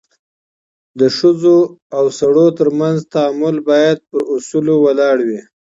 [0.99, 1.57] د ښځو
[1.97, 5.41] او سړو ترمنځ تعامل بايد پر اصولو ولاړ وي.